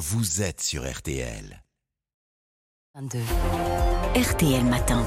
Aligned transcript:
vous 0.00 0.40
êtes 0.40 0.62
sur 0.62 0.90
RTL. 0.90 1.62
22. 2.94 3.18
RTL 4.14 4.64
Matin. 4.64 5.04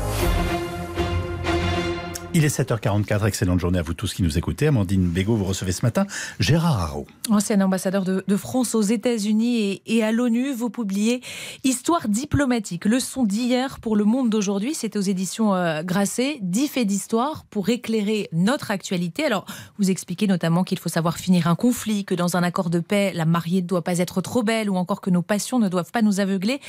Il 2.36 2.46
est 2.46 2.60
7h44, 2.60 3.28
excellente 3.28 3.60
journée 3.60 3.78
à 3.78 3.84
vous 3.84 3.94
tous 3.94 4.12
qui 4.16 4.24
nous 4.24 4.40
écoutez. 4.40 4.66
Amandine 4.66 5.06
Bégaud, 5.06 5.36
vous 5.36 5.44
recevez 5.44 5.72
ce 5.72 5.86
matin 5.86 6.08
Gérard 6.40 6.82
Haro. 6.82 7.06
Ancien 7.30 7.62
ambassadeur 7.62 8.04
de, 8.04 8.38
France 8.38 8.74
aux 8.74 8.82
États-Unis 8.82 9.84
et, 9.86 10.04
à 10.04 10.12
l'ONU, 10.12 10.52
vous 10.52 10.72
publiez 10.72 11.22
Histoire 11.64 12.08
diplomatique, 12.08 12.86
leçon 12.86 13.24
d'hier 13.24 13.80
pour 13.80 13.96
le 13.96 14.04
monde 14.04 14.32
d'aujourd'hui. 14.32 14.74
C'est 14.74 14.96
aux 14.96 15.02
éditions 15.02 15.54
euh, 15.54 15.84
Grasset, 15.84 16.40
10 16.42 16.68
faits 16.70 16.88
d'histoire 16.88 17.46
pour 17.52 17.70
éclairer 17.70 18.30
notre 18.32 18.72
actualité. 18.72 19.26
Alors, 19.26 19.46
vous 19.78 19.92
expliquez 19.92 20.26
notamment 20.26 20.64
qu'il 20.64 20.80
faut 20.80 20.90
savoir 20.90 21.18
finir 21.18 21.46
un 21.48 21.56
conflit, 21.56 22.04
que 22.04 22.16
dans 22.16 22.36
un 22.36 22.42
accord 22.42 22.72
de 22.72 22.80
paix, 22.80 23.12
la 23.14 23.26
mariée 23.26 23.62
ne 23.62 23.68
doit 23.68 23.84
pas 23.84 24.00
être 24.00 24.22
trop 24.22 24.42
belle 24.42 24.72
ou 24.72 24.76
encore 24.76 25.02
que 25.02 25.12
nos 25.12 25.22
passions 25.22 25.60
ne 25.60 25.70
doivent 25.70 25.92
pas 25.92 26.02
nous 26.02 26.20
aveugler. 26.20 26.62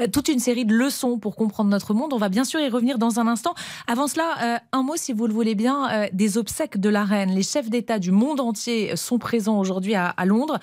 Euh, 0.00 0.08
toute 0.08 0.26
une 0.26 0.40
série 0.40 0.64
de 0.64 0.74
leçons 0.74 1.20
pour 1.20 1.36
comprendre 1.36 1.70
notre 1.70 1.94
monde. 1.94 2.12
On 2.12 2.18
va 2.18 2.28
bien 2.28 2.44
sûr 2.44 2.58
y 2.58 2.68
revenir 2.68 2.98
dans 2.98 3.20
un 3.20 3.28
instant. 3.28 3.54
Avant 3.86 4.08
cela, 4.08 4.24
euh, 4.42 4.58
un 4.72 4.82
mot 4.82 4.96
si 4.96 5.11
vous 5.12 5.26
le 5.26 5.32
voulez 5.32 5.54
bien, 5.54 5.90
euh, 5.90 6.08
des 6.12 6.38
obsèques 6.38 6.78
de 6.78 6.88
la 6.88 7.04
reine. 7.04 7.30
Les 7.30 7.42
chefs 7.42 7.70
d'État 7.70 7.98
du 7.98 8.10
monde 8.10 8.40
entier 8.40 8.96
sont 8.96 9.18
présents 9.18 9.58
aujourd'hui 9.58 9.94
à, 9.94 10.14
Londres. 10.24 10.58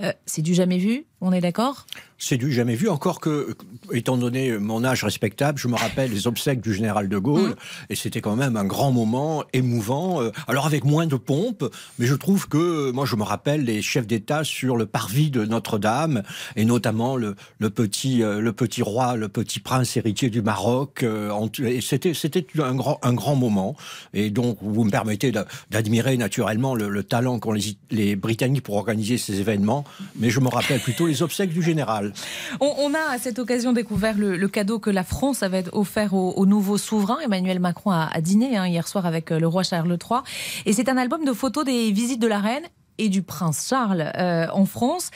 Euh, 0.00 0.12
c'est 0.26 0.42
du 0.42 0.54
jamais 0.54 0.78
vu, 0.78 1.04
on 1.20 1.32
est 1.32 1.40
d'accord? 1.40 1.86
C'est 2.22 2.36
du 2.36 2.52
jamais 2.52 2.76
vu, 2.76 2.88
encore 2.88 3.18
que, 3.18 3.56
étant 3.92 4.16
donné 4.16 4.56
mon 4.56 4.84
âge 4.84 5.02
respectable, 5.02 5.58
je 5.58 5.66
me 5.66 5.74
rappelle 5.74 6.12
les 6.12 6.28
obsèques 6.28 6.60
du 6.60 6.72
général 6.72 7.08
de 7.08 7.18
Gaulle, 7.18 7.50
mmh. 7.50 7.90
et 7.90 7.96
c'était 7.96 8.20
quand 8.20 8.36
même 8.36 8.56
un 8.56 8.64
grand 8.64 8.92
moment, 8.92 9.42
émouvant, 9.52 10.22
euh, 10.22 10.30
alors 10.46 10.64
avec 10.64 10.84
moins 10.84 11.08
de 11.08 11.16
pompe, 11.16 11.68
mais 11.98 12.06
je 12.06 12.14
trouve 12.14 12.46
que, 12.46 12.92
moi 12.92 13.06
je 13.06 13.16
me 13.16 13.24
rappelle 13.24 13.64
les 13.64 13.82
chefs 13.82 14.06
d'État 14.06 14.44
sur 14.44 14.76
le 14.76 14.86
parvis 14.86 15.32
de 15.32 15.44
Notre-Dame, 15.44 16.22
et 16.54 16.64
notamment 16.64 17.16
le, 17.16 17.34
le, 17.58 17.70
petit, 17.70 18.22
euh, 18.22 18.40
le 18.40 18.52
petit 18.52 18.82
roi, 18.82 19.16
le 19.16 19.28
petit 19.28 19.58
prince 19.58 19.96
héritier 19.96 20.30
du 20.30 20.42
Maroc, 20.42 21.02
euh, 21.02 21.32
c'était, 21.80 22.14
c'était 22.14 22.46
un 22.62 22.76
grand, 22.76 23.00
un 23.02 23.14
grand 23.14 23.34
moment, 23.34 23.74
et 24.14 24.30
donc 24.30 24.58
vous 24.62 24.84
me 24.84 24.90
permettez 24.90 25.32
d'admirer 25.72 26.16
naturellement 26.16 26.76
le, 26.76 27.02
talent 27.02 27.40
qu'ont 27.40 27.50
les, 27.50 27.76
les 27.90 28.14
Britanniques 28.14 28.62
pour 28.62 28.76
organiser 28.76 29.18
ces 29.18 29.40
événements, 29.40 29.82
mais 30.14 30.30
je 30.30 30.38
me 30.38 30.46
rappelle 30.46 30.78
plutôt 30.78 31.08
les 31.08 31.24
obsèques 31.24 31.52
du 31.52 31.64
général. 31.64 32.11
On, 32.60 32.94
a 32.94 33.12
à 33.12 33.18
cette 33.18 33.38
occasion 33.38 33.72
découvert 33.72 34.16
le, 34.16 34.48
cadeau 34.48 34.78
que 34.78 34.90
la 34.90 35.04
France 35.04 35.42
avait 35.42 35.64
offert 35.72 36.14
au, 36.14 36.46
nouveau 36.46 36.78
souverain. 36.78 37.18
Emmanuel 37.24 37.60
Macron 37.60 37.90
a, 37.90 38.20
dîné 38.20 38.56
hein, 38.56 38.66
hier 38.66 38.86
soir 38.86 39.06
avec 39.06 39.30
euh, 39.30 39.38
le 39.38 39.46
roi 39.46 39.62
Charles 39.62 39.90
III. 39.90 40.20
Et 40.66 40.72
c'est 40.72 40.88
un 40.88 40.96
album 40.96 41.24
de 41.24 41.32
photos 41.32 41.64
des 41.64 41.90
visites 41.92 42.20
de 42.20 42.26
la 42.26 42.38
reine 42.38 42.64
et 42.98 43.08
du 43.08 43.22
prince 43.22 43.66
Charles 43.68 44.12
euh, 44.16 44.46
en 44.52 44.66
France. 44.66 45.10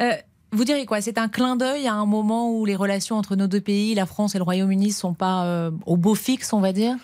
Euh, 0.00 0.12
vous 0.52 0.64
diriez 0.64 0.86
quoi? 0.86 1.00
C'est 1.00 1.18
un 1.18 1.28
clin 1.28 1.56
d'œil 1.56 1.86
à 1.86 1.94
un 1.94 2.06
moment 2.06 2.50
où 2.52 2.64
les 2.64 2.76
relations 2.76 3.16
entre 3.16 3.36
nos 3.36 3.46
deux 3.46 3.60
pays, 3.60 3.94
la 3.94 4.06
France 4.06 4.34
et 4.34 4.38
le 4.38 4.44
Royaume-Uni, 4.44 4.90
sont 4.90 5.14
pas 5.14 5.70
au 5.86 5.96
beau 5.96 6.16
fixe, 6.16 6.52
on 6.52 6.60
va 6.60 6.72
dire? 6.72 6.96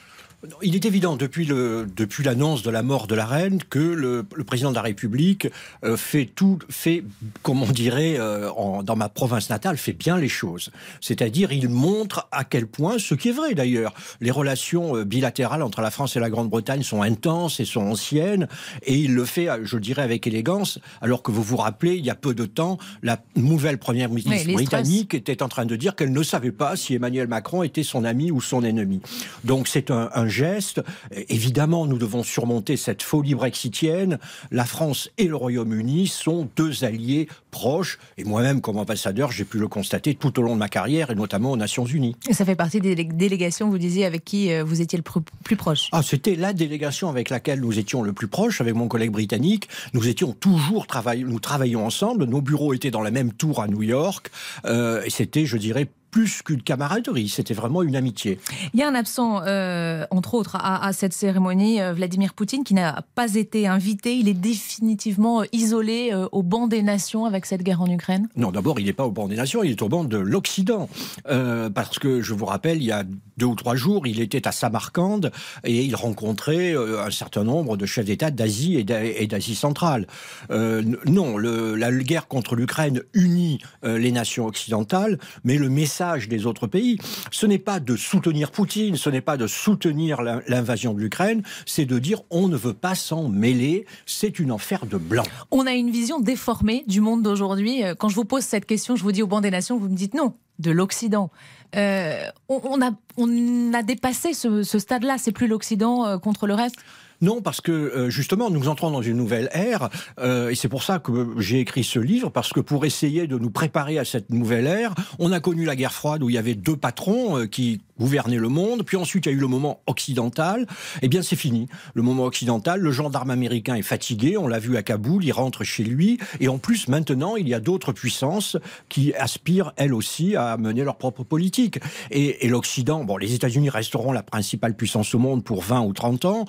Il 0.63 0.75
est 0.75 0.85
évident 0.85 1.17
depuis 1.17 1.45
le 1.45 1.87
depuis 1.97 2.25
l'annonce 2.25 2.63
de 2.63 2.71
la 2.71 2.83
mort 2.83 3.07
de 3.07 3.15
la 3.15 3.27
reine 3.27 3.63
que 3.63 3.79
le, 3.79 4.25
président 4.45 4.71
de 4.71 4.77
la 4.77 4.83
République 4.83 5.49
euh, 5.85 5.97
fait 5.97 6.27
tout 6.27 6.59
fait 6.69 7.05
comme 7.43 7.63
on 7.63 7.71
dirait 7.71 8.17
euh, 8.19 8.51
dans 8.83 8.97
ma 8.97 9.09
province 9.09 9.51
natale 9.51 9.77
fait 9.77 9.93
bien 9.93 10.19
les 10.19 10.29
choses. 10.29 10.71
C'est-à-dire 11.01 11.53
il 11.53 11.69
montre 11.69 12.29
à 12.33 12.45
quel 12.45 12.67
point 12.67 12.99
ce 12.99 13.15
qui 13.15 13.29
est 13.31 13.33
vrai 13.33 13.55
d'ailleurs 13.55 13.95
les 14.21 14.31
relations 14.31 14.97
euh, 14.97 15.05
bilatérales 15.05 15.63
entre 15.63 15.81
la 15.81 15.91
France 15.91 16.17
et 16.17 16.21
la 16.21 16.31
Grande-Bretagne 16.31 16.83
sont 16.83 17.03
intenses 17.03 17.61
et 17.61 17.65
sont 17.65 17.83
anciennes 17.83 18.49
et 18.83 18.95
il 18.95 19.15
le 19.15 19.25
fait 19.25 19.49
je 19.63 19.79
dirais 19.79 20.03
avec 20.03 20.27
élégance 20.27 20.79
alors 21.01 21.23
que 21.23 21.31
vous 21.31 21.43
vous 21.43 21.57
rappelez 21.57 21.95
il 21.97 22.05
y 22.05 22.11
a 22.11 22.15
peu 22.15 22.35
de 22.35 22.47
temps 22.47 22.79
la 23.03 23.19
nouvelle 23.37 23.79
première 23.79 24.09
ministre 24.09 24.53
britannique 24.53 25.15
était 25.15 25.43
en 25.43 25.49
train 25.49 25.67
de 25.67 25.77
dire 25.77 25.97
qu'elle 25.97 26.13
ne 26.13 26.23
savait 26.23 26.53
pas 26.53 26.77
si 26.77 26.95
Emmanuel 26.95 27.29
Macron 27.29 27.63
était 27.63 27.83
son 27.83 28.05
ami 28.05 28.31
ou 28.31 28.41
son 28.41 28.63
ennemi. 28.63 29.01
Donc 29.45 29.69
c'est 29.69 29.91
un, 29.91 30.11
un 30.15 30.29
geste. 30.37 30.83
Évidemment, 31.29 31.87
nous 31.87 31.99
devons 31.99 32.23
surmonter 32.23 32.77
cette 32.77 33.03
folie 33.03 33.35
brexitienne. 33.35 34.19
La 34.51 34.65
France 34.65 35.11
et 35.19 35.29
le 35.29 35.37
Royaume-Uni 35.37 36.07
sont 36.07 36.49
deux 36.57 36.85
alliés 36.85 37.29
proches. 37.51 37.99
Et 38.19 38.25
moi-même, 38.25 38.61
comme 38.61 38.77
ambassadeur, 38.77 39.33
j'ai 39.33 39.45
pu 39.45 39.59
le 39.59 39.69
constater 39.69 40.15
tout 40.15 40.39
au 40.39 40.43
long 40.43 40.55
de 40.55 40.59
ma 40.59 40.69
carrière, 40.69 41.11
et 41.11 41.15
notamment 41.15 41.53
aux 41.53 41.57
Nations 41.57 41.87
Unies. 41.87 42.17
Et 42.29 42.35
ça 42.35 42.45
fait 42.45 42.55
partie 42.55 42.81
des 42.81 42.95
délégations, 42.95 43.71
vous 43.71 43.79
disiez, 43.79 44.05
avec 44.05 44.25
qui 44.25 44.53
euh, 44.53 44.63
vous 44.63 44.83
étiez 44.83 44.99
le 44.99 45.05
plus 45.43 45.57
proche 45.57 45.89
ah, 45.93 46.03
C'était 46.03 46.37
la 46.37 46.53
délégation 46.53 47.09
avec 47.09 47.31
laquelle 47.31 47.61
nous 47.61 47.79
étions 47.79 48.03
le 48.03 48.13
plus 48.13 48.29
proche, 48.29 48.61
avec 48.61 48.75
mon 48.75 48.89
collègue 48.89 49.13
britannique. 49.13 49.69
Nous 49.95 50.07
étions 50.07 50.33
toujours 50.33 50.87
travaillés, 50.87 51.25
nous 51.25 51.41
travaillions 51.41 51.87
ensemble. 51.87 52.25
Nos 52.25 52.43
bureaux 52.43 52.75
étaient 52.75 52.91
dans 52.91 53.03
la 53.03 53.11
même 53.11 53.33
tour 53.33 53.63
à 53.63 53.69
New 53.69 53.83
York. 53.83 54.31
Euh, 54.67 55.03
et 55.05 55.11
c'était, 55.11 55.47
je 55.47 55.57
dirais, 55.57 55.89
plus 56.17 56.41
qu'une 56.41 56.63
camaraderie, 56.63 57.29
c'était 57.29 57.53
vraiment 57.53 57.83
une 57.83 57.95
amitié. 57.95 58.39
Il 58.73 58.81
y 58.81 58.83
a 58.83 58.89
un 58.89 58.95
absent, 58.95 59.43
euh, 59.43 60.07
entre 60.11 60.33
autres, 60.33 60.57
à, 60.59 60.91
cette 60.95 61.13
cérémonie, 61.13 61.83
euh, 61.83 61.93
Vladimir 61.93 62.33
Poutine, 62.33 62.65
qui 62.65 62.73
n'a 62.73 63.05
pas 63.15 63.35
été 63.35 63.67
invité. 63.67 64.17
Il 64.17 64.27
est 64.27 64.33
définitivement 64.33 65.43
euh, 65.43 65.45
isolé 65.53 66.15
au 66.33 66.43
banc 66.43 66.69
des 66.69 66.83
nations 66.83 67.27
avec 67.27 67.45
cette 67.45 67.63
guerre 67.63 67.83
en 67.83 67.91
Ukraine 67.91 68.31
Non, 68.35 68.51
d'abord, 68.51 68.81
il 68.81 68.87
n'est 68.87 68.95
pas 68.95 69.05
au 69.05 69.11
banc 69.11 69.29
des 69.29 69.37
nations, 69.37 69.63
il 69.63 69.73
est 69.73 69.83
au 69.83 69.91
banc 69.91 70.05
de 70.05 70.17
l'Occident. 70.17 70.89
parce 71.27 71.99
que, 71.99 72.23
je 72.23 72.33
vous 72.33 72.47
rappelle, 72.47 72.79
il 72.79 72.87
y 72.87 72.93
a 72.93 73.05
deux 73.37 73.45
ou 73.45 73.55
trois 73.55 73.77
jours, 73.77 74.07
il 74.07 74.21
était 74.21 74.49
à 74.49 74.53
Samarcande 74.53 75.33
et 75.65 75.85
il 75.85 75.95
rencontrait 75.95 76.75
un 76.75 77.11
certain 77.11 77.45
nombre 77.45 77.77
de 77.77 77.85
chefs 77.85 78.07
d'État 78.07 78.31
d'Asie 78.31 78.77
et 78.79 79.27
d'Asie 79.27 79.55
centrale. 79.55 80.07
non, 80.51 81.37
la 81.37 81.93
guerre 81.93 82.27
contre 82.27 82.57
l'Ukraine 82.57 83.03
unit 83.13 83.59
les 83.83 84.13
nations 84.13 84.47
occidentales, 84.47 85.19
mais 85.45 85.59
le 85.59 85.69
message 85.69 86.06
des 86.29 86.47
autres 86.47 86.67
pays, 86.67 86.99
ce 87.31 87.47
n'est 87.47 87.59
pas 87.59 87.81
de 87.81 87.97
soutenir 87.97 88.51
Poutine, 88.51 88.97
ce 88.97 89.11
n'est 89.11 89.21
pas 89.21 89.37
de 89.37 89.47
soutenir 89.47 90.23
l'invasion 90.23 90.95
de 90.95 91.01
l'Ukraine, 91.01 91.43
c'est 91.67 91.85
de 91.85 91.99
dire 91.99 92.23
on 92.31 92.49
ne 92.49 92.57
veut 92.57 92.75
pas 92.75 92.95
s'en 92.95 93.29
mêler, 93.29 93.87
c'est 94.07 94.39
une 94.39 94.53
enfer 94.53 94.87
de 94.87 94.97
blanc. 94.97 95.25
On 95.51 95.67
a 95.67 95.73
une 95.73 95.91
vision 95.91 96.21
déformée 96.21 96.85
du 96.87 97.01
monde 97.01 97.23
d'aujourd'hui. 97.23 97.85
Euh, 97.85 97.95
quand 97.95 98.09
je 98.09 98.15
vous 98.15 98.25
pose 98.25 98.43
cette 98.43 98.67
question, 98.67 98.97
je 98.97 99.03
vous 99.03 99.13
dis 99.13 99.23
au 99.23 99.27
banc 99.27 99.41
des 99.41 99.51
nations, 99.51 99.79
vous 99.79 99.89
me 99.89 99.97
dites 99.97 100.15
non, 100.15 100.35
de 100.59 100.71
l'Occident. 100.71 101.31
Euh, 101.75 102.23
on, 102.49 102.81
a, 102.81 102.91
on 103.17 103.73
a 103.75 103.83
dépassé 103.83 104.33
ce, 104.33 104.63
stade-là, 104.63 105.17
c'est 105.19 105.33
plus 105.33 105.49
l'Occident 105.49 106.07
euh, 106.07 106.19
contre 106.19 106.47
le 106.47 106.55
reste? 106.55 106.77
Non, 107.21 107.41
parce 107.43 107.61
que 107.61 107.73
euh, 107.73 108.11
justement, 108.11 108.51
nous 108.51 108.69
entrons 108.69 108.91
dans 108.91 109.03
une 109.03 109.17
nouvelle 109.17 109.49
ère, 109.53 109.89
euh, 110.19 110.51
et 110.51 110.55
c'est 110.55 110.69
pour 110.69 110.83
ça 110.83 110.99
que 110.99 111.35
j'ai 111.39 111.61
écrit 111.61 111.85
ce 111.85 111.99
livre, 111.99 112.31
parce 112.31 112.53
que 112.53 112.61
pour 112.61 112.85
essayer 112.85 113.27
de 113.27 113.39
nous 113.39 113.51
préparer 113.51 113.99
à 113.99 114.05
cette 114.05 114.31
nouvelle 114.31 114.67
ère, 114.67 114.95
on 115.19 115.33
a 115.33 115.41
connu 115.41 115.65
la 115.65 115.77
guerre 115.77 115.93
froide 115.93 116.23
où 116.23 116.31
il 116.31 116.35
y 116.35 116.39
avait 116.39 116.55
deux 116.55 116.77
patrons 116.77 117.39
euh, 117.39 117.47
qui 117.47 117.81
gouvernaient 117.99 118.37
le 118.37 118.49
monde, 118.49 118.85
puis 118.85 118.97
ensuite 118.97 119.27
il 119.27 119.31
y 119.31 119.33
a 119.33 119.37
eu 119.37 119.41
le 119.41 119.47
moment 119.47 119.81
occidental. 119.87 120.67
Eh 121.03 121.09
bien, 121.09 121.23
c'est 121.23 121.37
fini. 121.37 121.67
Le 121.95 122.03
moment 122.03 122.25
occidental, 122.25 122.81
le 122.81 122.93
gendarme 122.93 123.31
américain 123.31 123.75
est 123.75 123.83
fatigué, 123.83 124.37
on 124.37 124.49
l'a 124.49 124.59
vu 124.59 124.77
à 124.77 124.83
Kaboul, 124.83 125.25
il 125.25 125.33
rentre 125.33 125.65
chez 125.65 125.85
lui, 125.85 126.19
et 126.41 126.49
en 126.49 126.59
plus, 126.59 126.89
maintenant, 126.89 127.37
il 127.37 127.49
y 127.49 127.55
a 127.55 127.61
d'autres 127.61 127.93
puissances 127.93 128.57
qui 128.89 129.15
aspirent, 129.15 129.73
elles 129.77 129.95
aussi, 129.95 130.37
à 130.37 130.57
mener 130.57 130.85
leur 130.85 130.97
propre 130.97 131.25
politique. 131.25 131.79
Et, 132.11 132.49
l'Occident, 132.49 133.05
bon, 133.05 133.17
les 133.17 133.35
États-Unis 133.35 133.71
resteront 133.71 134.13
la 134.13 134.23
principale 134.23 134.75
puissance 134.75 135.15
au 135.15 135.19
monde 135.19 135.43
pour 135.43 135.63
20 135.63 135.81
ou 135.81 135.93
30 135.93 136.25
ans. 136.27 136.45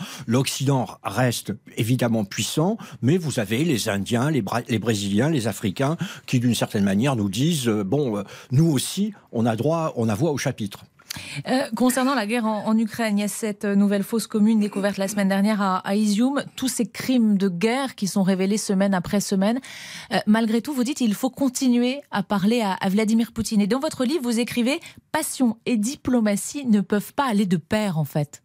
l'Occident 0.58 0.88
reste 1.04 1.54
évidemment 1.76 2.26
puissant, 2.26 2.78
mais 3.04 3.18
vous 3.18 3.40
avez 3.40 3.64
les 3.64 3.90
Indiens, 3.90 4.32
les, 4.32 4.42
Brésiliens, 4.42 5.30
les 5.30 5.46
Africains 5.46 5.98
qui, 6.26 6.40
d'une 6.40 6.56
certaine 6.56 6.84
manière, 6.84 7.16
nous 7.16 7.30
disent 7.30 7.68
euh, 7.68 7.84
bon, 7.84 8.18
euh, 8.18 8.24
nous 8.50 8.66
aussi, 8.66 9.14
on 9.32 9.46
a 9.46 9.56
droit, 9.56 9.94
on 9.98 10.10
a 10.10 10.16
voix 10.16 10.32
au 10.32 10.38
chapitre. 10.38 10.84
Euh, 11.48 11.70
concernant 11.76 12.16
la 12.16 12.26
guerre 12.26 12.48
en, 12.48 12.76
Ukraine, 12.76 13.20
il 13.20 13.22
y 13.22 13.24
a 13.24 13.28
cette 13.28 13.66
nouvelle 13.66 14.02
fosse 14.02 14.26
commune 14.26 14.60
découverte 14.60 14.98
la 14.98 15.08
semaine 15.08 15.30
dernière 15.30 15.62
à, 15.62 15.96
Izium. 15.96 16.44
Tous 16.56 16.70
ces 16.70 16.88
crimes 16.88 17.38
de 17.38 17.50
guerre 17.50 17.94
qui 17.94 18.08
sont 18.08 18.24
révélés 18.24 18.58
semaine 18.58 18.96
après 18.96 19.20
semaine. 19.20 19.60
malgré 20.26 20.62
tout, 20.62 20.74
vous 20.74 20.84
dites 20.84 21.02
il 21.02 21.14
faut 21.14 21.30
continuer 21.30 22.02
à 22.12 22.24
parler 22.24 22.62
à, 22.62 22.90
Vladimir 22.90 23.32
Poutine. 23.32 23.62
Et 23.62 23.68
dans 23.68 23.80
votre 23.80 24.06
livre, 24.06 24.24
vous 24.24 24.40
écrivez 24.40 24.80
Passion 25.12 25.58
et 25.66 25.78
diplomatie 25.78 26.66
ne 26.66 26.82
peuvent 26.82 27.14
pas 27.14 27.26
aller 27.26 27.46
de 27.46 27.58
pair, 27.58 27.98
en 27.98 28.06
fait. 28.06 28.44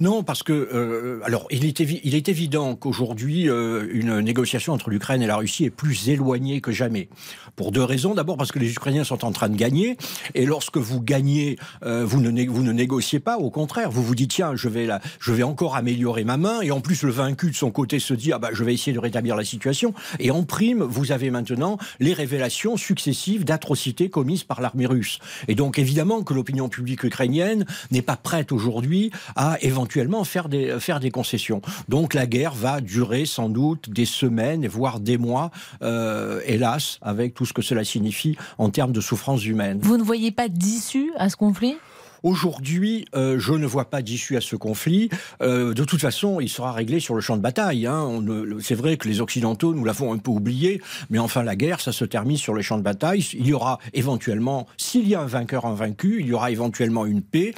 Non, 0.00 0.24
parce 0.24 0.42
que 0.42 0.52
euh, 0.52 1.20
alors 1.24 1.46
il 1.50 1.64
est, 1.64 2.28
évident 2.28 2.74
qu'aujourd'hui 2.74 3.48
euh, 3.48 3.86
une 3.92 4.20
négociation 4.20 4.72
entre 4.72 4.90
l'Ukraine 4.90 5.22
et 5.22 5.26
la 5.26 5.36
Russie 5.36 5.64
est 5.64 5.70
plus 5.70 6.08
éloignée 6.08 6.60
que 6.60 6.72
jamais. 6.72 7.08
Pour 7.54 7.70
deux 7.70 7.84
raisons. 7.84 8.14
D'abord 8.14 8.36
parce 8.36 8.50
que 8.50 8.58
les 8.58 8.72
Ukrainiens 8.72 9.04
sont 9.04 9.24
en 9.24 9.30
train 9.30 9.48
de 9.48 9.56
gagner 9.56 9.96
et 10.34 10.46
lorsque 10.46 10.78
vous 10.78 11.00
gagnez, 11.00 11.56
euh, 11.84 12.04
vous 12.04 12.20
ne 12.20 12.44
vous 12.50 12.64
ne 12.64 12.72
négociez 12.72 13.20
pas. 13.20 13.36
Au 13.38 13.50
contraire, 13.50 13.90
vous 13.90 14.02
vous 14.02 14.16
dites 14.16 14.32
tiens, 14.32 14.56
je 14.56 14.68
vais 14.68 14.88
je 15.20 15.32
vais 15.32 15.44
encore 15.44 15.76
améliorer 15.76 16.24
ma 16.24 16.36
main 16.36 16.60
et 16.62 16.72
en 16.72 16.80
plus 16.80 17.04
le 17.04 17.12
vaincu 17.12 17.50
de 17.50 17.56
son 17.56 17.70
côté 17.70 18.00
se 18.00 18.14
dit 18.14 18.32
ah 18.32 18.38
bah 18.38 18.50
je 18.52 18.64
vais 18.64 18.74
essayer 18.74 18.92
de 18.92 18.98
rétablir 18.98 19.36
la 19.36 19.44
situation. 19.44 19.94
Et 20.18 20.32
en 20.32 20.42
prime, 20.42 20.82
vous 20.82 21.12
avez 21.12 21.30
maintenant 21.30 21.78
les 22.00 22.12
révélations 22.12 22.76
successives 22.76 23.44
d'atrocités 23.44 24.10
commises 24.10 24.42
par 24.42 24.60
l'armée 24.60 24.86
russe. 24.86 25.20
Et 25.46 25.54
donc 25.54 25.78
évidemment 25.78 26.24
que 26.24 26.34
l'opinion 26.34 26.68
publique 26.68 27.04
ukrainienne 27.04 27.64
n'est 27.92 28.02
pas 28.02 28.16
prête 28.16 28.50
aujourd'hui 28.50 29.12
à 29.36 29.43
à 29.44 29.58
éventuellement 29.62 30.24
faire 30.24 30.48
des, 30.48 30.80
faire 30.80 31.00
des 31.00 31.10
concessions. 31.10 31.60
Donc 31.88 32.14
la 32.14 32.26
guerre 32.26 32.54
va 32.54 32.80
durer 32.80 33.26
sans 33.26 33.50
doute 33.50 33.90
des 33.90 34.06
semaines, 34.06 34.66
voire 34.66 35.00
des 35.00 35.18
mois, 35.18 35.50
euh, 35.82 36.40
hélas, 36.46 36.98
avec 37.02 37.34
tout 37.34 37.44
ce 37.44 37.52
que 37.52 37.62
cela 37.62 37.84
signifie 37.84 38.36
en 38.56 38.70
termes 38.70 38.92
de 38.92 39.00
souffrance 39.02 39.44
humaine. 39.44 39.80
Vous 39.82 39.98
ne 39.98 40.02
voyez 40.02 40.30
pas 40.30 40.48
d'issue 40.48 41.12
à 41.16 41.28
ce 41.28 41.36
conflit? 41.36 41.76
Aujourd'hui, 42.24 43.04
euh, 43.14 43.38
je 43.38 43.52
ne 43.52 43.66
vois 43.66 43.90
pas 43.90 44.00
d'issue 44.00 44.38
à 44.38 44.40
ce 44.40 44.56
conflit. 44.56 45.10
Euh, 45.42 45.74
de 45.74 45.84
toute 45.84 46.00
façon, 46.00 46.40
il 46.40 46.48
sera 46.48 46.72
réglé 46.72 46.98
sur 46.98 47.14
le 47.14 47.20
champ 47.20 47.36
de 47.36 47.42
bataille. 47.42 47.86
Hein. 47.86 48.24
C'est 48.62 48.74
vrai 48.74 48.96
que 48.96 49.06
les 49.06 49.20
Occidentaux, 49.20 49.74
nous 49.74 49.84
l'avons 49.84 50.10
un 50.14 50.16
peu 50.16 50.30
oublié, 50.30 50.80
mais 51.10 51.18
enfin, 51.18 51.42
la 51.42 51.54
guerre, 51.54 51.80
ça 51.80 51.92
se 51.92 52.06
termine 52.06 52.38
sur 52.38 52.54
le 52.54 52.62
champ 52.62 52.78
de 52.78 52.82
bataille. 52.82 53.28
Il 53.34 53.46
y 53.46 53.52
aura 53.52 53.78
éventuellement, 53.92 54.66
s'il 54.78 55.06
y 55.06 55.14
a 55.14 55.20
un 55.20 55.26
vainqueur, 55.26 55.66
un 55.66 55.74
vaincu, 55.74 56.20
il 56.20 56.26
y 56.28 56.32
aura 56.32 56.50
éventuellement 56.50 57.04
une 57.04 57.20
paix. 57.20 57.52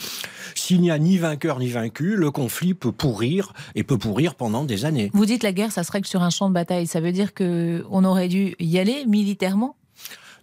S'il 0.66 0.80
n'y 0.80 0.90
a 0.90 0.98
ni 0.98 1.16
vainqueur 1.16 1.60
ni 1.60 1.68
vaincu, 1.68 2.16
le 2.16 2.32
conflit 2.32 2.74
peut 2.74 2.90
pourrir 2.90 3.52
et 3.76 3.84
peut 3.84 3.98
pourrir 3.98 4.34
pendant 4.34 4.64
des 4.64 4.84
années. 4.84 5.12
Vous 5.14 5.24
dites 5.24 5.44
la 5.44 5.52
guerre, 5.52 5.70
ça 5.70 5.84
se 5.84 5.92
règle 5.92 6.08
sur 6.08 6.24
un 6.24 6.30
champ 6.30 6.48
de 6.48 6.54
bataille. 6.54 6.88
Ça 6.88 7.00
veut 7.00 7.12
dire 7.12 7.34
qu'on 7.34 8.02
aurait 8.02 8.26
dû 8.26 8.56
y 8.58 8.76
aller 8.80 9.04
militairement? 9.06 9.76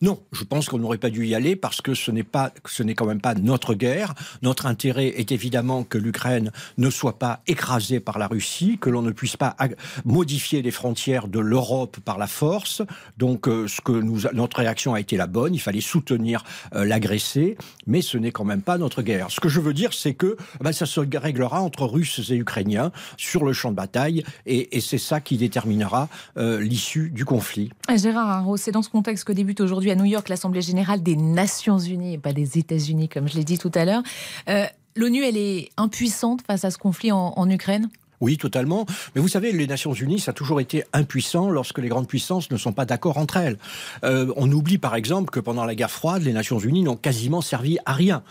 Non, 0.04 0.20
je 0.34 0.44
pense 0.44 0.68
qu'on 0.68 0.80
n'aurait 0.80 0.98
pas 0.98 1.10
dû 1.10 1.26
y 1.26 1.34
aller 1.34 1.56
parce 1.56 1.80
que 1.80 1.94
ce 1.94 2.12
n'est 2.12 2.24
pas, 2.24 2.52
ce 2.66 2.84
n'est 2.84 2.94
quand 2.94 3.06
même 3.06 3.22
pas 3.22 3.36
notre 3.36 3.74
guerre. 3.74 4.16
Notre 4.42 4.66
intérêt 4.66 5.08
est 5.08 5.32
évidemment 5.32 5.86
que 5.86 5.98
l'Ukraine 5.98 6.52
ne 6.78 6.90
soit 6.90 7.20
pas 7.20 7.40
écrasée 7.48 8.02
par 8.02 8.20
la 8.20 8.28
Russie, 8.28 8.78
que 8.82 8.90
l'on 8.90 9.02
ne 9.02 9.12
puisse 9.12 9.38
pas 9.38 9.56
modifier 10.04 10.62
les 10.62 10.72
frontières 10.72 11.30
de 11.30 11.40
l'Europe 11.40 12.02
par 12.02 12.18
la 12.18 12.28
force. 12.28 12.82
Donc, 13.18 13.48
euh, 13.48 13.70
ce 13.70 13.80
que 13.80 13.94
notre 14.34 14.58
réaction 14.58 14.94
a 14.94 15.00
été 15.00 15.16
la 15.16 15.26
bonne. 15.26 15.56
Il 15.56 15.62
fallait 15.62 15.80
soutenir 15.80 16.44
euh, 16.76 16.84
l'agressé, 16.84 17.56
mais 17.88 18.02
ce 18.02 18.18
n'est 18.18 18.34
quand 18.34 18.44
même 18.44 18.62
pas 18.62 18.78
notre 18.78 19.04
guerre. 19.04 19.32
Ce 19.32 19.40
que 19.40 19.48
je 19.48 19.62
veux 19.62 19.74
dire, 19.74 19.94
c'est 19.94 20.16
que 20.16 20.36
ben, 20.60 20.74
ça 20.74 20.86
se 20.86 21.00
réglera 21.00 21.62
entre 21.62 21.86
Russes 21.86 22.30
et 22.30 22.36
Ukrainiens 22.36 22.92
sur 23.16 23.46
le 23.46 23.54
champ 23.54 23.72
de 23.72 23.78
bataille, 23.78 24.26
et, 24.46 24.82
c'est 24.82 24.98
ça 24.98 25.22
qui 25.22 25.38
déterminera 25.38 26.10
euh, 26.36 26.60
l'issue 26.60 27.10
du 27.10 27.24
conflit. 27.24 27.70
Gérard 27.96 28.46
c'est 28.58 28.74
dans 28.74 28.82
ce 28.82 28.90
contexte 28.90 29.24
que 29.24 29.32
débute 29.32 29.62
aujourd'hui 29.62 29.93
à 29.94 29.96
New 29.96 30.06
York 30.06 30.28
l'Assemblée 30.28 30.62
générale 30.62 31.02
des 31.02 31.16
Nations 31.16 31.78
Unies, 31.78 32.16
et 32.16 32.18
pas 32.18 32.34
des 32.34 32.58
États-Unis, 32.58 33.10
comme 33.10 33.30
je 33.30 33.36
l'ai 33.36 33.44
dit 33.44 33.58
tout 33.58 33.72
à 33.76 33.86
l'heure. 33.86 34.04
Euh, 34.50 34.66
L'ONU, 34.96 35.24
elle 35.24 35.38
est 35.38 35.70
impuissante 35.78 36.42
face 36.46 36.66
à 36.66 36.72
ce 36.72 36.78
conflit 36.78 37.12
en 37.12 37.50
Ukraine? 37.50 37.90
Oui, 38.24 38.38
totalement. 38.38 38.86
Mais 39.16 39.22
vous 39.22 39.28
savez, 39.28 39.52
les 39.52 39.68
Nations 39.68 39.92
Unies, 39.92 40.20
ça 40.20 40.32
a 40.32 40.34
toujours 40.34 40.62
été 40.62 40.86
impuissant 40.94 41.50
lorsque 41.50 41.80
les 41.80 41.90
grandes 41.90 42.08
puissances 42.08 42.50
ne 42.52 42.56
sont 42.58 42.72
pas 42.72 42.86
d'accord 42.86 43.18
entre 43.18 43.36
elles. 43.36 43.58
Euh, 44.06 44.32
on 44.38 44.50
oublie 44.50 44.78
par 44.78 44.96
exemple 44.96 45.30
que 45.30 45.42
pendant 45.42 45.66
la 45.66 45.76
guerre 45.76 45.92
froide, 45.92 46.24
les 46.24 46.32
Nations 46.32 46.58
Unies 46.58 46.84
n'ont 46.84 46.96
quasiment 46.96 47.42
servi 47.42 47.80
à 47.86 47.92
rien. 47.92 48.24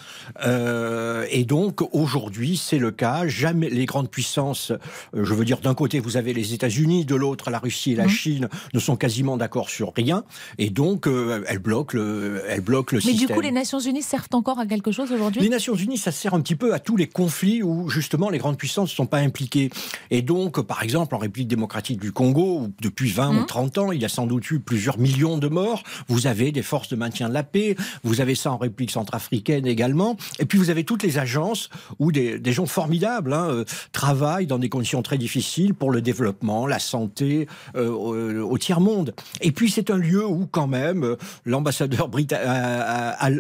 Euh, 0.47 1.27
et 1.31 1.45
donc 1.45 1.83
aujourd'hui, 1.95 2.57
c'est 2.57 2.79
le 2.79 2.91
cas. 2.91 3.27
Jamais 3.27 3.69
les 3.69 3.85
grandes 3.85 4.09
puissances, 4.09 4.71
euh, 4.71 5.25
je 5.25 5.35
veux 5.35 5.45
dire, 5.45 5.61
d'un 5.61 5.75
côté 5.75 6.01
vous 6.01 6.17
avez 6.17 6.33
les 6.33 6.55
États-Unis, 6.55 7.05
de 7.05 7.15
l'autre 7.15 7.51
la 7.51 7.59
Russie 7.59 7.93
et 7.93 7.97
la 7.97 8.07
mmh. 8.07 8.09
Chine 8.09 8.49
ne 8.73 8.81
sont 8.81 8.97
quasiment 8.97 9.37
d'accord 9.37 9.69
sur 9.69 9.93
rien. 9.95 10.25
Et 10.57 10.71
donc 10.71 11.07
elles 11.07 11.59
bloquent 11.59 11.99
le, 11.99 12.43
elles 12.49 12.63
bloquent 12.63 12.97
le 12.97 13.03
Mais 13.05 13.13
système. 13.13 13.29
du 13.29 13.35
coup, 13.35 13.41
les 13.43 13.51
Nations 13.51 13.79
Unies 13.79 14.03
servent 14.03 14.29
encore 14.33 14.59
à 14.59 14.65
quelque 14.65 14.91
chose 14.91 15.13
aujourd'hui? 15.13 15.43
Les 15.43 15.51
Nations 15.51 15.75
Unies, 15.75 15.99
ça 15.99 16.13
sert 16.13 16.33
un 16.33 16.41
petit 16.41 16.57
peu 16.57 16.73
à 16.73 16.79
tous 16.79 16.97
les 16.97 17.09
conflits 17.09 17.63
où 17.63 17.91
justement 17.91 18.31
les 18.31 18.39
grandes 18.39 18.57
puissances 18.57 18.91
ne 18.91 18.97
sont 18.97 19.07
pas 19.07 19.19
impliquées. 19.19 19.69
Et 20.11 20.23
donc, 20.23 20.61
par 20.61 20.83
exemple, 20.83 21.15
en 21.15 21.19
République 21.19 21.49
démocratique 21.49 22.01
du 22.01 22.13
Congo, 22.13 22.61
où 22.61 22.73
depuis 22.81 23.11
20 23.11 23.43
ou 23.43 23.45
30 23.45 23.77
mmh. 23.77 23.81
ans, 23.81 23.93
il 23.93 24.01
y 24.01 24.05
a 24.05 24.09
sans 24.09 24.27
doute 24.27 24.51
eu 24.51 24.61
plusieurs 24.61 24.99
millions 24.99 25.39
de 25.39 25.49
morts, 25.49 25.83
vous 26.09 26.27
avez 26.27 26.53
des 26.53 26.63
forces 26.63 26.89
de 26.89 26.97
maintien 26.97 27.29
de 27.29 27.35
la 27.35 27.43
paix, 27.43 27.77
vous 28.05 28.21
avez 28.21 28.35
ça 28.35 28.53
en 28.53 28.59
République 28.59 28.91
centrafricaine 28.91 29.67
également, 29.67 30.17
et 30.39 30.45
puis 30.45 30.59
vous 30.59 30.71
avez 30.71 30.85
toutes 30.85 31.03
les 31.03 31.19
agences 31.19 31.71
où 31.99 32.13
des, 32.13 32.41
gens 32.53 32.67
formidables 32.67 33.33
hein, 33.33 33.49
euh, 33.49 33.65
travaillent 33.93 34.47
dans 34.47 34.59
des 34.59 34.69
conditions 34.69 35.03
très 35.03 35.19
difficiles 35.19 35.75
pour 35.75 35.91
le 35.91 36.03
développement, 36.03 36.67
la 36.67 36.79
santé 36.79 37.49
euh, 37.75 38.43
au, 38.43 38.59
tiers-monde. 38.59 39.15
Et 39.41 39.53
puis 39.53 39.71
c'est 39.71 39.91
un 39.91 39.97
lieu 39.97 40.27
où 40.27 40.47
quand 40.47 40.67
même 40.67 41.05
euh, 41.05 41.17
l'ambassadeur 41.45 42.11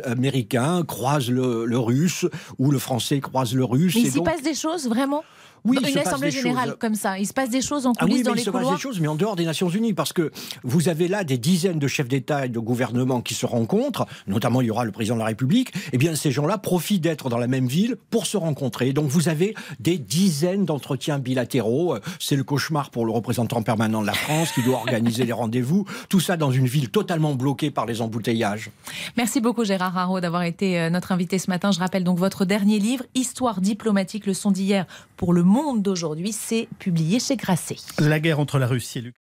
américain 0.04 0.82
croise 0.84 1.30
le, 1.30 1.78
russe, 1.78 2.26
ou 2.58 2.70
le 2.70 2.78
français 2.78 3.20
croise 3.20 3.54
le 3.54 3.64
russe. 3.64 3.94
Mais 3.94 4.02
il 4.02 4.10
s'y 4.10 4.22
passe 4.22 4.42
des 4.42 4.54
choses 4.54 4.88
vraiment? 4.88 5.24
Oui, 5.64 5.78
une 5.88 5.98
assemblée 5.98 6.30
générale 6.30 6.76
comme 6.78 6.94
ça. 6.94 7.18
Il 7.18 7.26
se 7.26 7.32
passe 7.32 7.50
des 7.50 7.62
choses 7.62 7.86
en 7.86 7.92
ah 7.96 8.04
coulisses 8.04 8.22
dans 8.22 8.34
les 8.34 8.44
couloirs. 8.44 8.62
Il 8.62 8.66
se 8.66 8.70
passe 8.70 8.76
des 8.76 8.82
choses, 8.82 9.00
mais 9.00 9.08
en 9.08 9.14
dehors 9.14 9.36
des 9.36 9.44
Nations 9.44 9.68
Unies, 9.68 9.92
parce 9.94 10.12
que 10.12 10.30
vous 10.62 10.88
avez 10.88 11.08
là 11.08 11.24
des 11.24 11.38
dizaines 11.38 11.78
de 11.78 11.86
chefs 11.86 12.08
d'État 12.08 12.46
et 12.46 12.48
de 12.48 12.58
gouvernement 12.58 13.20
qui 13.20 13.34
se 13.34 13.46
rencontrent. 13.46 14.06
Notamment, 14.26 14.60
il 14.60 14.66
y 14.66 14.70
aura 14.70 14.84
le 14.84 14.92
président 14.92 15.14
de 15.14 15.20
la 15.20 15.26
République. 15.26 15.72
Eh 15.92 15.98
bien, 15.98 16.14
ces 16.14 16.30
gens-là 16.30 16.58
profitent 16.58 17.02
d'être 17.02 17.28
dans 17.28 17.38
la 17.38 17.46
même 17.46 17.66
ville 17.66 17.96
pour 18.10 18.26
se 18.26 18.36
rencontrer. 18.36 18.92
Donc, 18.92 19.06
vous 19.06 19.28
avez 19.28 19.54
des 19.80 19.98
dizaines 19.98 20.64
d'entretiens 20.64 21.18
bilatéraux. 21.18 21.96
C'est 22.18 22.36
le 22.36 22.44
cauchemar 22.44 22.90
pour 22.90 23.06
le 23.06 23.12
représentant 23.12 23.62
permanent 23.62 24.02
de 24.02 24.06
la 24.06 24.14
France 24.14 24.52
qui 24.52 24.62
doit 24.62 24.78
organiser 24.78 25.24
les 25.24 25.32
rendez-vous. 25.32 25.84
Tout 26.08 26.20
ça 26.20 26.36
dans 26.36 26.50
une 26.50 26.66
ville 26.66 26.90
totalement 26.90 27.34
bloquée 27.34 27.70
par 27.70 27.86
les 27.86 28.00
embouteillages. 28.00 28.70
Merci 29.16 29.40
beaucoup, 29.40 29.64
Gérard 29.64 29.96
Haro, 29.96 30.20
d'avoir 30.20 30.42
été 30.42 30.80
euh, 30.80 30.90
notre 30.90 31.12
invité 31.12 31.38
ce 31.38 31.50
matin. 31.50 31.70
Je 31.70 31.78
rappelle 31.78 32.04
donc 32.04 32.18
votre 32.18 32.44
dernier 32.44 32.78
livre, 32.78 33.04
Histoire 33.14 33.60
diplomatique, 33.60 34.26
leçon 34.26 34.50
d'hier 34.50 34.86
pour 35.16 35.32
le 35.32 35.42
monde 35.52 35.82
d'aujourd'hui. 35.82 36.32
C'est 36.32 36.68
publié 36.78 37.20
chez 37.20 37.36
Grasset. 37.36 37.76
La 37.98 38.18
guerre 38.18 38.40
entre 38.40 38.58
la 38.58 38.66
Russie 38.66 38.98
et 38.98 39.02
l'Ukraine. 39.02 39.21